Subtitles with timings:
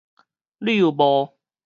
[0.57, 1.35] 遛帽